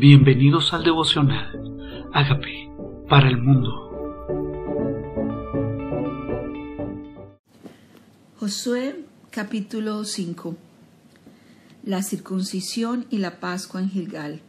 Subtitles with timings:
[0.00, 2.08] Bienvenidos al devocional.
[2.14, 2.72] Hágame
[3.06, 3.68] para el mundo.
[8.38, 10.56] Josué capítulo 5
[11.84, 14.40] La circuncisión y la Pascua en Gilgal.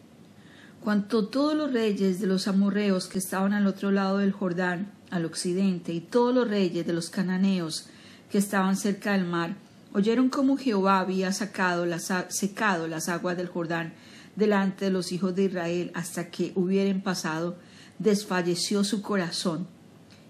[0.79, 5.25] Cuanto todos los reyes de los amorreos que estaban al otro lado del Jordán, al
[5.25, 7.89] occidente, y todos los reyes de los cananeos
[8.31, 9.55] que estaban cerca del mar,
[9.91, 13.91] oyeron cómo Jehová había sacado las, secado las aguas del Jordán
[14.35, 17.57] delante de los hijos de Israel hasta que hubieran pasado,
[17.99, 19.67] desfalleció su corazón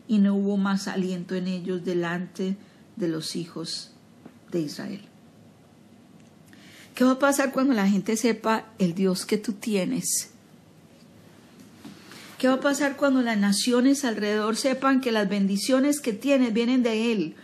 [0.07, 2.57] y no hubo más aliento en ellos delante
[2.95, 3.91] de los hijos
[4.51, 5.01] de Israel.
[6.95, 10.31] ¿Qué va a pasar cuando la gente sepa el Dios que tú tienes?
[12.37, 16.83] ¿Qué va a pasar cuando las naciones alrededor sepan que las bendiciones que tienes vienen
[16.83, 17.35] de Él?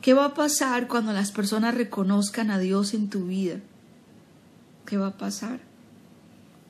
[0.00, 3.60] ¿Qué va a pasar cuando las personas reconozcan a Dios en tu vida?
[4.86, 5.60] ¿Qué va a pasar?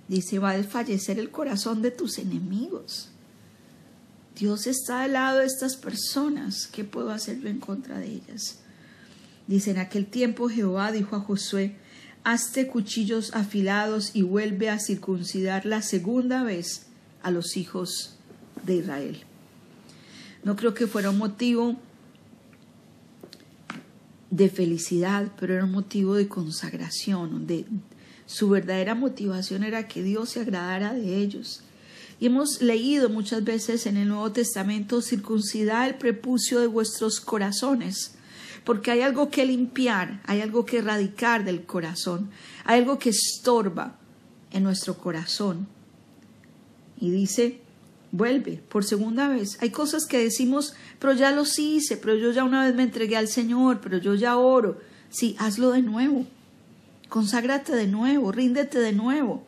[0.08, 3.08] Dice, va a desfallecer el corazón de tus enemigos.
[4.38, 6.66] Dios está al lado de estas personas.
[6.66, 8.58] ¿Qué puedo hacer yo en contra de ellas?
[9.46, 11.76] Dice, en aquel tiempo Jehová dijo a Josué,
[12.24, 16.86] hazte cuchillos afilados y vuelve a circuncidar la segunda vez
[17.22, 18.16] a los hijos
[18.64, 19.22] de Israel.
[20.42, 21.76] No creo que fuera un motivo
[24.30, 27.66] de felicidad, pero era un motivo de consagración, de,
[28.26, 31.62] su verdadera motivación era que Dios se agradara de ellos.
[32.20, 38.14] Y hemos leído muchas veces en el Nuevo Testamento, circuncidar el prepucio de vuestros corazones,
[38.64, 42.30] porque hay algo que limpiar, hay algo que erradicar del corazón,
[42.64, 43.98] hay algo que estorba
[44.52, 45.66] en nuestro corazón.
[46.98, 47.60] Y dice,
[48.12, 49.58] vuelve por segunda vez.
[49.60, 53.16] Hay cosas que decimos, pero ya los hice, pero yo ya una vez me entregué
[53.16, 54.80] al Señor, pero yo ya oro.
[55.10, 56.24] Sí, hazlo de nuevo.
[57.08, 59.46] Conságrate de nuevo, ríndete de nuevo.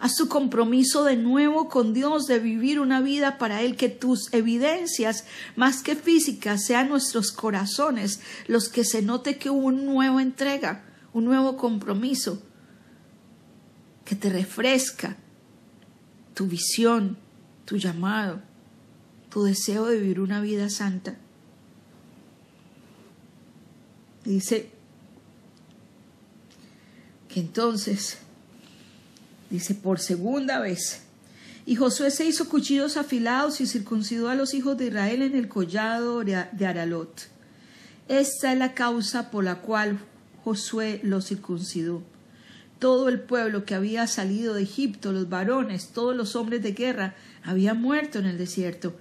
[0.00, 4.32] Haz tu compromiso de nuevo con Dios de vivir una vida para Él, que tus
[4.32, 5.24] evidencias,
[5.56, 10.84] más que físicas, sean nuestros corazones los que se note que hubo una nueva entrega,
[11.12, 12.42] un nuevo compromiso,
[14.04, 15.16] que te refresca
[16.34, 17.18] tu visión,
[17.64, 18.40] tu llamado,
[19.28, 21.16] tu deseo de vivir una vida santa.
[24.24, 24.77] Dice
[27.28, 28.18] que entonces,
[29.50, 31.02] dice, por segunda vez,
[31.66, 35.48] y Josué se hizo cuchillos afilados y circuncidó a los hijos de Israel en el
[35.48, 37.28] collado de Aralot.
[38.08, 39.98] Esta es la causa por la cual
[40.44, 42.02] Josué los circuncidó.
[42.78, 47.16] Todo el pueblo que había salido de Egipto, los varones, todos los hombres de guerra,
[47.44, 48.96] habían muerto en el desierto,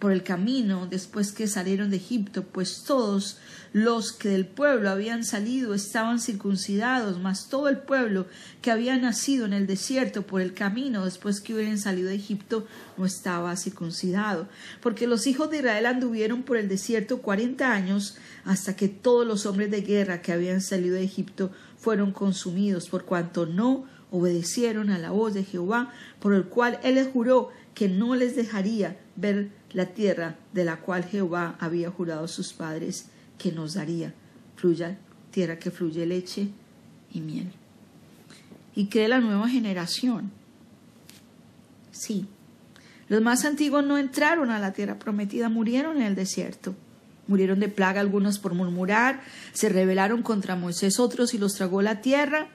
[0.00, 3.38] por el camino después que salieron de Egipto, pues todos
[3.72, 8.26] los que del pueblo habían salido estaban circuncidados, mas todo el pueblo
[8.62, 12.66] que había nacido en el desierto por el camino después que hubieran salido de Egipto
[12.96, 14.48] no estaba circuncidado,
[14.80, 19.46] porque los hijos de Israel anduvieron por el desierto cuarenta años hasta que todos los
[19.46, 24.98] hombres de guerra que habían salido de Egipto fueron consumidos, por cuanto no obedecieron a
[24.98, 29.50] la voz de Jehová, por el cual él les juró que no les dejaría ver
[29.72, 33.06] la tierra de la cual Jehová había jurado a sus padres
[33.38, 34.14] que nos daría,
[34.56, 34.98] fluya,
[35.30, 36.48] tierra que fluye leche
[37.12, 37.50] y miel.
[38.74, 40.30] Y cree la nueva generación.
[41.92, 42.26] Sí,
[43.08, 46.76] los más antiguos no entraron a la tierra prometida, murieron en el desierto.
[47.26, 49.20] Murieron de plaga algunos por murmurar,
[49.52, 52.48] se rebelaron contra Moisés otros y los tragó la tierra,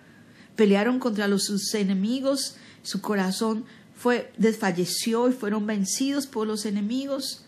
[0.56, 3.66] pelearon contra los, sus enemigos, su corazón
[3.96, 7.46] fue, desfalleció y fueron vencidos por los enemigos.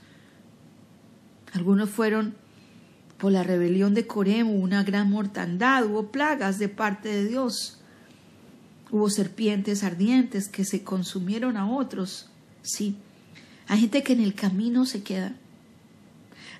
[1.54, 2.36] Algunos fueron
[3.18, 7.80] por la rebelión de Corem, hubo una gran mortandad, hubo plagas de parte de Dios.
[8.92, 12.30] Hubo serpientes ardientes que se consumieron a otros.
[12.62, 12.96] Sí,
[13.68, 15.36] hay gente que en el camino se queda.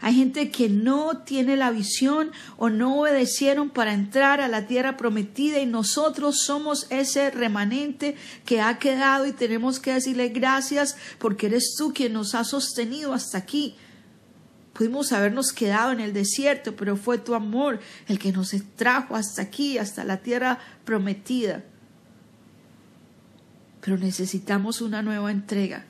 [0.02, 4.98] Hay gente que no tiene la visión o no obedecieron para entrar a la tierra
[4.98, 11.48] prometida y nosotros somos ese remanente que ha quedado y tenemos que decirle gracias porque
[11.48, 13.76] eres tú quien nos ha sostenido hasta aquí.
[14.74, 19.42] Pudimos habernos quedado en el desierto, pero fue tu amor el que nos trajo hasta
[19.42, 21.64] aquí, hasta la tierra prometida.
[23.82, 25.86] Pero necesitamos una nueva entrega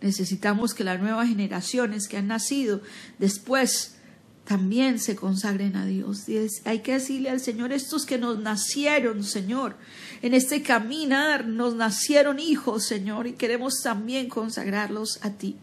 [0.00, 2.80] Necesitamos que las nuevas generaciones que han nacido
[3.18, 3.96] después
[4.44, 6.24] también se consagren a Dios.
[6.64, 9.76] Hay que decirle al Señor, estos que nos nacieron, Señor,
[10.22, 15.56] en este caminar nos nacieron hijos, Señor, y queremos también consagrarlos a ti.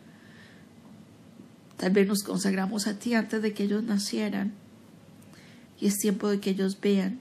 [1.77, 4.53] Tal vez nos consagramos a ti antes de que ellos nacieran.
[5.79, 7.19] Y es tiempo de que ellos vean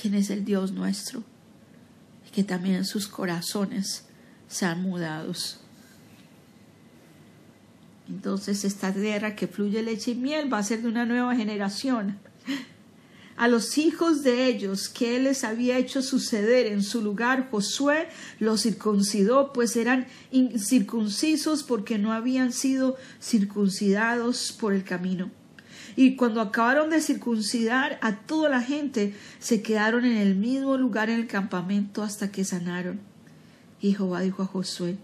[0.00, 1.24] quién es el Dios nuestro
[2.26, 4.07] y que también sus corazones
[4.48, 5.60] sean mudados.
[8.08, 12.18] Entonces esta tierra que fluye leche y miel va a ser de una nueva generación.
[13.36, 18.08] A los hijos de ellos que él les había hecho suceder en su lugar, Josué
[18.40, 25.30] los circuncidó, pues eran incircuncisos porque no habían sido circuncidados por el camino.
[25.94, 31.08] Y cuando acabaron de circuncidar a toda la gente, se quedaron en el mismo lugar
[31.08, 33.07] en el campamento hasta que sanaron.
[33.80, 34.96] Y Jehová dijo a Josué,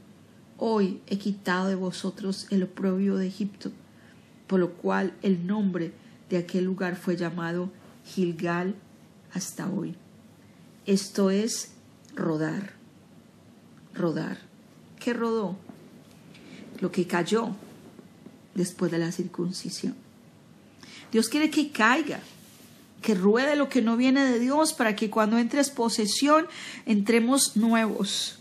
[0.59, 3.73] Hoy he quitado de vosotros el oprobio de Egipto,
[4.47, 5.93] por lo cual el nombre
[6.31, 7.71] de aquel lugar fue llamado
[8.05, 8.75] Gilgal
[9.33, 9.97] hasta hoy.
[10.87, 11.73] Esto es
[12.15, 12.75] rodar,
[13.95, 14.39] rodar.
[15.01, 15.57] ¿Qué rodó?
[16.81, 17.51] Lo que cayó
[18.55, 19.95] después de la circuncisión.
[21.11, 22.21] Dios quiere que caiga,
[23.03, 26.47] que ruede lo que no viene de Dios para que cuando entres posesión
[26.87, 28.39] entremos nuevos,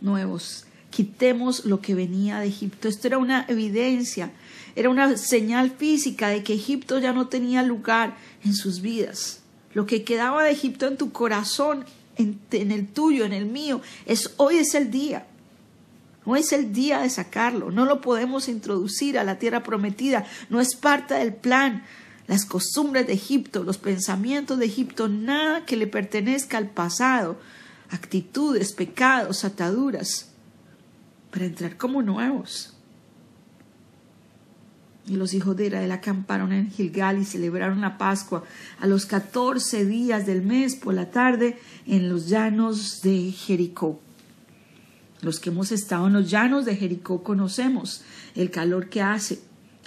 [0.00, 0.66] nuevos.
[0.90, 2.88] Quitemos lo que venía de Egipto.
[2.88, 4.32] Esto era una evidencia,
[4.74, 9.40] era una señal física de que Egipto ya no tenía lugar en sus vidas.
[9.74, 11.84] Lo que quedaba de Egipto en tu corazón,
[12.16, 12.40] en,
[12.70, 15.26] el tuyo, en el mío, es hoy es el día.
[16.24, 17.70] Hoy es el día de sacarlo.
[17.70, 20.24] No lo podemos introducir a la tierra prometida.
[20.48, 21.84] No es parte del plan.
[22.26, 27.38] Las costumbres de Egipto, los pensamientos de Egipto, nada que le pertenezca al pasado.
[27.90, 30.30] Actitudes, pecados, ataduras.
[31.30, 32.76] Para entrar como nuevos.
[35.08, 38.42] Y los hijos de Israel acamparon en Gilgal y celebraron la Pascua
[38.80, 44.00] a los catorce días del mes por la tarde en los llanos de Jericó.
[45.20, 48.02] Los que hemos estado en los llanos de Jericó conocemos
[48.34, 49.40] el calor que hace.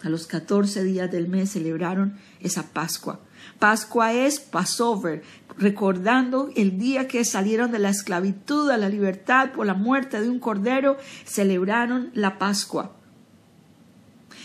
[0.04, 3.20] A los catorce días del mes celebraron esa Pascua.
[3.60, 5.24] Pascua es Passover,
[5.60, 10.30] recordando el día que salieron de la esclavitud a la libertad por la muerte de
[10.30, 12.99] un cordero, celebraron la Pascua.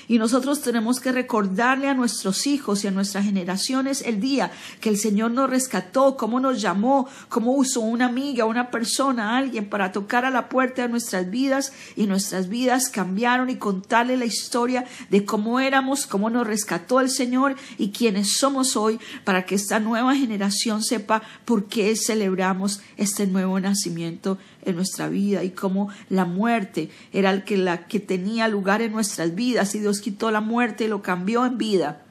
[0.08, 4.88] Y nosotros tenemos que recordarle a nuestros hijos y a nuestras generaciones el día que
[4.88, 9.92] el Señor nos rescató, cómo nos llamó, cómo usó una amiga, una persona, alguien para
[9.92, 11.72] tocar a la puerta de nuestras vidas.
[11.96, 17.10] Y nuestras vidas cambiaron y contarle la historia de cómo éramos, cómo nos rescató el
[17.10, 23.26] Señor y quiénes somos hoy para que esta nueva generación sepa por qué celebramos este
[23.26, 28.49] nuevo nacimiento en nuestra vida y cómo la muerte era el que, la que tenía
[28.49, 32.03] lugar en nuestras vidas y Dios quitó la muerte y lo cambió en vida.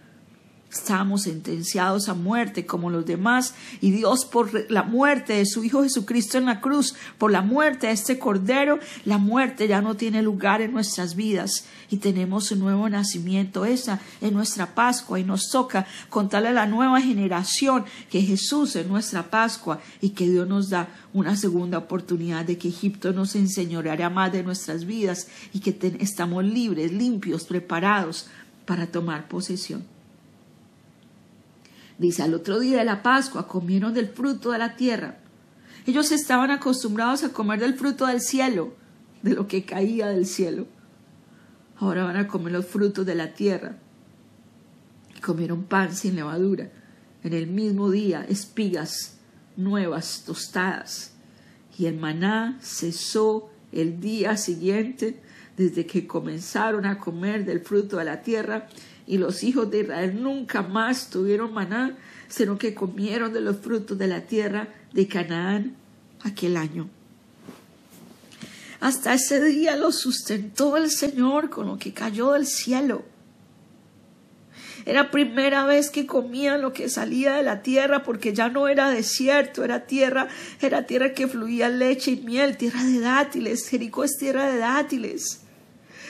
[0.73, 5.83] Estábamos sentenciados a muerte como los demás y Dios por la muerte de su Hijo
[5.83, 10.23] Jesucristo en la cruz, por la muerte de este Cordero, la muerte ya no tiene
[10.23, 13.65] lugar en nuestras vidas y tenemos un nuevo nacimiento.
[13.65, 18.87] Esa es nuestra Pascua y nos toca contarle a la nueva generación que Jesús es
[18.87, 24.09] nuestra Pascua y que Dios nos da una segunda oportunidad de que Egipto nos enseñoreará
[24.09, 28.27] más de nuestras vidas y que estamos libres, limpios, preparados
[28.65, 29.92] para tomar posesión.
[32.03, 35.19] Dice, al otro día de la Pascua comieron del fruto de la tierra.
[35.85, 38.73] Ellos estaban acostumbrados a comer del fruto del cielo,
[39.21, 40.67] de lo que caía del cielo.
[41.77, 43.77] Ahora van a comer los frutos de la tierra.
[45.21, 46.69] comieron pan sin levadura.
[47.23, 49.19] En el mismo día, espigas
[49.55, 51.13] nuevas, tostadas.
[51.77, 55.21] Y el maná cesó el día siguiente,
[55.55, 58.67] desde que comenzaron a comer del fruto de la tierra,
[59.05, 63.97] y los hijos de Israel nunca más tuvieron maná, sino que comieron de los frutos
[63.97, 65.75] de la tierra de Canaán
[66.23, 66.89] aquel año.
[68.79, 73.05] Hasta ese día los sustentó el Señor con lo que cayó del cielo.
[74.85, 78.89] Era primera vez que comían lo que salía de la tierra porque ya no era
[78.89, 80.27] desierto, era tierra,
[80.59, 83.69] era tierra que fluía leche y miel, tierra de dátiles.
[83.69, 85.41] Jericó es tierra de dátiles.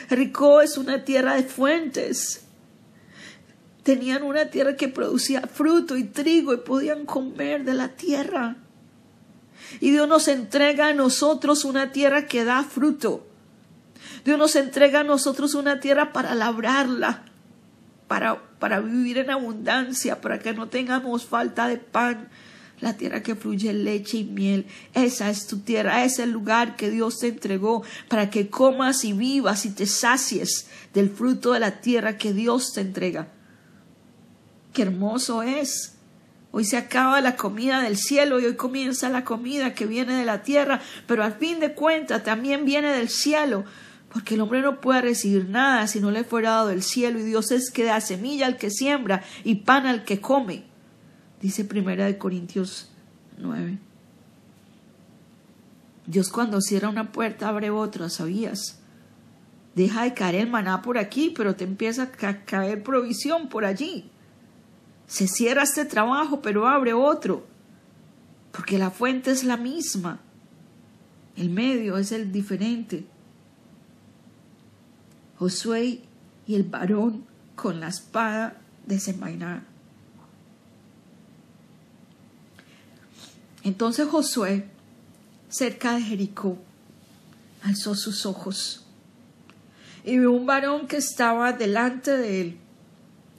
[0.09, 2.43] Jericó es una tierra de fuentes.
[3.83, 8.55] Tenían una tierra que producía fruto y trigo y podían comer de la tierra.
[9.81, 13.27] Y Dios nos entrega a nosotros una tierra que da fruto.
[14.23, 17.25] Dios nos entrega a nosotros una tierra para labrarla,
[18.07, 22.29] para, para vivir en abundancia, para que no tengamos falta de pan.
[22.79, 26.89] La tierra que fluye leche y miel, esa es tu tierra, es el lugar que
[26.89, 31.79] Dios te entregó para que comas y vivas y te sacies del fruto de la
[31.81, 33.27] tierra que Dios te entrega
[34.73, 35.95] qué hermoso es.
[36.51, 40.25] Hoy se acaba la comida del cielo y hoy comienza la comida que viene de
[40.25, 43.65] la tierra, pero al fin de cuentas también viene del cielo,
[44.11, 47.23] porque el hombre no puede recibir nada si no le fuera dado del cielo y
[47.23, 50.65] Dios es que da semilla al que siembra y pan al que come.
[51.41, 52.91] Dice Primera de Corintios
[53.39, 53.79] 9.
[56.05, 58.79] Dios cuando cierra una puerta abre otra, ¿sabías?
[59.73, 64.11] Deja de caer el maná por aquí, pero te empieza a caer provisión por allí.
[65.13, 67.45] Se cierra este trabajo, pero abre otro,
[68.51, 70.19] porque la fuente es la misma.
[71.37, 73.05] El medio es el diferente.
[75.37, 76.01] Josué
[76.47, 79.63] y el varón con la espada desenvainada.
[83.61, 84.65] Entonces Josué,
[85.47, 86.57] cerca de Jericó,
[87.61, 88.83] alzó sus ojos
[90.03, 92.57] y vio un varón que estaba delante de él,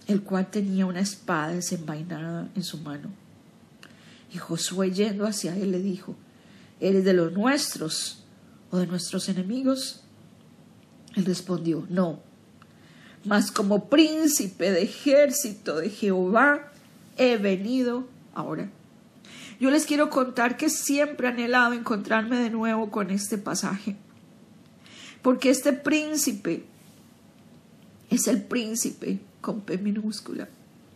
[0.07, 3.11] el cual tenía una espada desenvainada en su mano.
[4.33, 6.17] Y Josué yendo hacia él le dijo,
[6.81, 8.25] ¿eres de los nuestros
[8.71, 10.03] o de nuestros enemigos?
[11.15, 12.21] Él respondió, no,
[13.25, 16.73] mas como príncipe de ejército de Jehová
[17.17, 18.71] he venido ahora.
[19.61, 23.97] Yo les quiero contar que siempre he anhelado encontrarme de nuevo con este pasaje,
[25.23, 26.65] porque este príncipe
[28.15, 30.49] es el príncipe con P minúscula,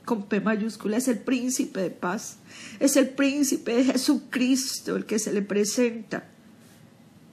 [0.05, 2.39] con P mayúscula, es el príncipe de paz,
[2.81, 6.25] es el príncipe de Jesucristo el que se le presenta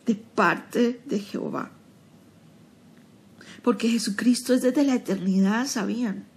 [0.06, 1.72] de parte de Jehová
[3.66, 6.28] porque Jesucristo es desde la eternidad, sabían.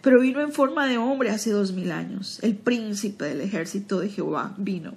[0.00, 2.38] Pero vino en forma de hombre hace dos mil años.
[2.40, 4.94] El príncipe del ejército de Jehová vino.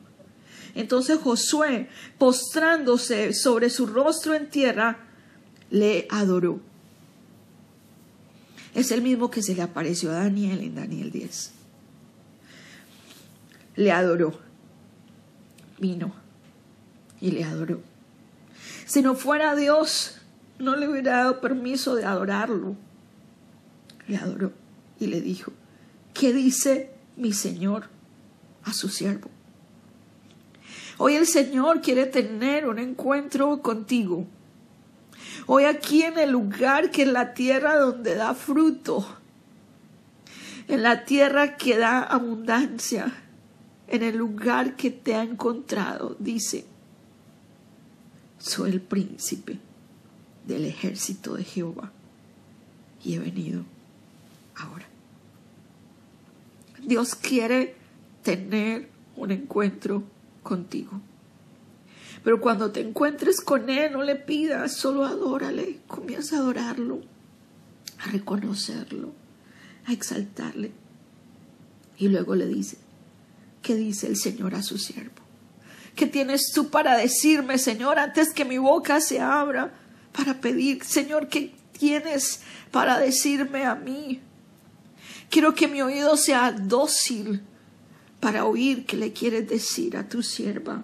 [0.73, 4.99] Entonces Josué, postrándose sobre su rostro en tierra,
[5.69, 6.61] le adoró.
[8.75, 11.51] Es el mismo que se le apareció a Daniel en Daniel 10.
[13.77, 14.37] Le adoró.
[15.79, 16.13] Vino
[17.21, 17.81] y le adoró.
[18.85, 20.17] Si no fuera Dios,
[20.59, 22.75] no le hubiera dado permiso de adorarlo.
[24.07, 24.51] Le adoró
[24.99, 25.51] y le dijo,
[26.13, 27.89] ¿qué dice mi Señor
[28.63, 29.29] a su siervo?
[30.97, 34.27] Hoy el Señor quiere tener un encuentro contigo.
[35.47, 39.05] Hoy aquí en el lugar que es la tierra donde da fruto,
[40.67, 43.13] en la tierra que da abundancia,
[43.87, 46.65] en el lugar que te ha encontrado, dice,
[48.39, 49.59] soy el príncipe
[50.47, 51.91] del ejército de Jehová
[53.03, 53.63] y he venido
[54.55, 54.85] ahora.
[56.83, 57.75] Dios quiere
[58.23, 60.03] tener un encuentro
[60.43, 60.99] contigo.
[62.25, 66.99] Pero cuando te encuentres con Él, no le pidas, solo adórale, comienza a adorarlo,
[67.99, 69.13] a reconocerlo,
[69.85, 70.71] a exaltarle.
[71.97, 72.77] Y luego le dice,
[73.61, 75.23] ¿qué dice el Señor a su siervo?
[75.95, 79.71] ¿Qué tienes tú para decirme, Señor, antes que mi boca se abra?
[80.15, 82.39] para pedir, Señor, ¿qué tienes
[82.71, 84.21] para decirme a mí?
[85.29, 87.41] Quiero que mi oído sea dócil
[88.19, 90.83] para oír qué le quieres decir a tu sierva.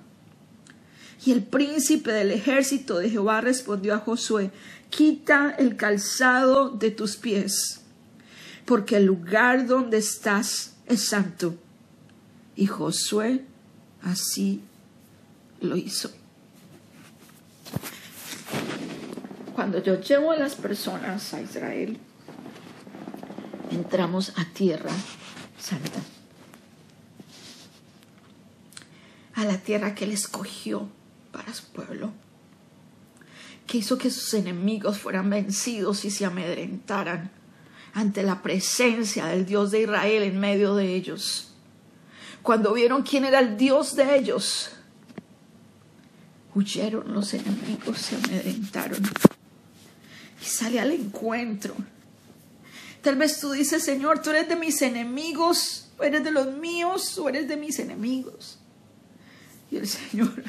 [1.24, 4.51] Y el príncipe del ejército de Jehová respondió a Josué,
[4.90, 7.82] quita el calzado de tus pies,
[8.66, 11.56] porque el lugar donde estás es santo.
[12.56, 13.46] Y Josué
[14.01, 14.62] así
[15.62, 16.10] lo hizo.
[19.54, 22.00] Cuando yo llevo a las personas a Israel,
[23.70, 24.92] entramos a tierra
[25.60, 26.00] santa,
[29.36, 30.90] a la tierra que él escogió
[31.31, 32.11] para su pueblo,
[33.67, 37.31] que hizo que sus enemigos fueran vencidos y se amedrentaran
[37.93, 41.53] ante la presencia del Dios de Israel en medio de ellos.
[42.41, 44.71] Cuando vieron quién era el Dios de ellos,
[46.55, 49.01] huyeron los enemigos, se amedrentaron
[50.41, 51.75] y sale al encuentro.
[53.01, 57.17] Tal vez tú dices, Señor, tú eres de mis enemigos, o eres de los míos,
[57.17, 58.59] o eres de mis enemigos.
[59.71, 60.43] Y el Señor,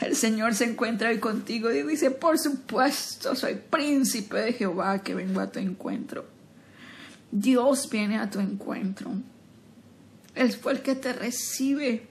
[0.00, 5.14] el Señor se encuentra hoy contigo y dice, por supuesto, soy príncipe de Jehová que
[5.14, 6.26] vengo a tu encuentro.
[7.30, 9.10] Dios viene a tu encuentro.
[10.34, 12.06] Él fue el que te recibe.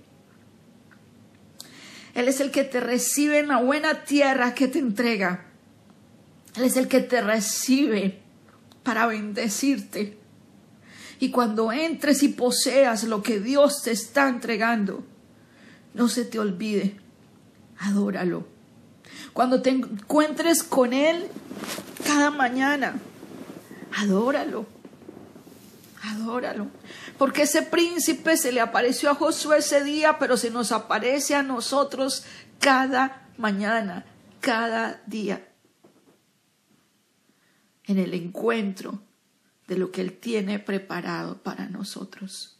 [2.14, 5.46] Él es el que te recibe en la buena tierra que te entrega.
[6.56, 8.20] Él es el que te recibe
[8.84, 10.18] para bendecirte.
[11.20, 15.06] Y cuando entres y poseas lo que Dios te está entregando,
[15.94, 16.98] no se te olvide,
[17.80, 18.48] adóralo.
[19.34, 21.28] Cuando te encuentres con Él
[22.06, 22.96] cada mañana,
[23.96, 24.66] adóralo,
[26.04, 26.68] adóralo.
[27.18, 31.44] Porque ese príncipe se le apareció a Josué ese día, pero se nos aparece a
[31.44, 32.26] nosotros
[32.60, 34.06] cada mañana,
[34.42, 35.46] cada día
[37.88, 39.02] en el encuentro
[39.68, 42.55] de lo que Él tiene preparado para nosotros.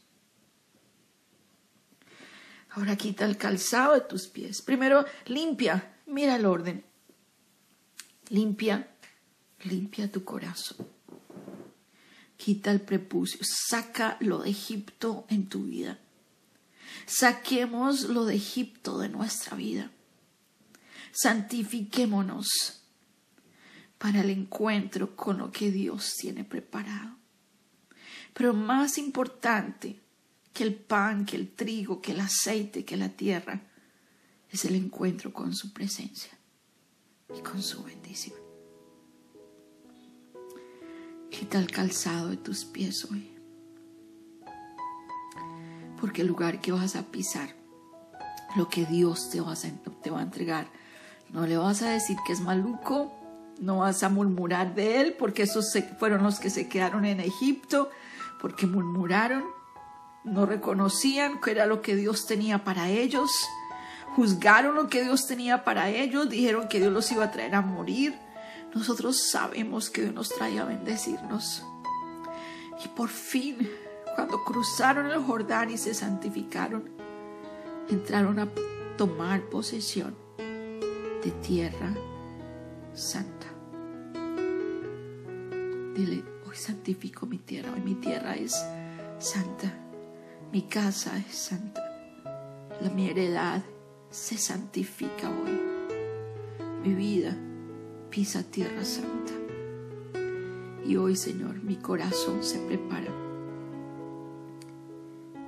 [2.76, 4.60] Ahora quita el calzado de tus pies.
[4.60, 6.84] Primero limpia, mira el orden.
[8.28, 8.90] Limpia,
[9.64, 10.86] limpia tu corazón.
[12.36, 15.98] Quita el prepucio, saca lo de Egipto en tu vida.
[17.06, 19.90] Saquemos lo de Egipto de nuestra vida.
[21.12, 22.82] Santifiquémonos
[23.96, 27.16] para el encuentro con lo que Dios tiene preparado.
[28.34, 29.98] Pero más importante
[30.56, 33.60] que el pan, que el trigo, que el aceite, que la tierra,
[34.50, 36.30] es el encuentro con su presencia
[37.36, 38.38] y con su bendición.
[41.30, 43.36] Quita el calzado de tus pies hoy.
[46.00, 47.54] Porque el lugar que vas a pisar,
[48.56, 49.56] lo que Dios te va a,
[50.02, 50.68] te va a entregar,
[51.34, 53.12] no le vas a decir que es maluco,
[53.60, 57.90] no vas a murmurar de él, porque esos fueron los que se quedaron en Egipto,
[58.40, 59.44] porque murmuraron,
[60.26, 63.30] no reconocían que era lo que Dios tenía para ellos,
[64.16, 67.62] juzgaron lo que Dios tenía para ellos, dijeron que Dios los iba a traer a
[67.62, 68.18] morir.
[68.74, 71.64] Nosotros sabemos que Dios nos trae a bendecirnos.
[72.84, 73.70] Y por fin,
[74.14, 76.90] cuando cruzaron el Jordán y se santificaron,
[77.88, 78.48] entraron a
[78.98, 81.94] tomar posesión de tierra
[82.94, 83.46] santa.
[85.94, 88.62] Dile, hoy santifico mi tierra, hoy mi tierra es
[89.18, 89.72] santa,
[90.52, 91.82] mi casa es santa,
[92.80, 93.62] la mi heredad
[94.10, 95.60] se santifica hoy,
[96.82, 97.36] mi vida
[98.10, 99.32] pisa tierra santa.
[100.86, 103.12] Y hoy, Señor, mi corazón se prepara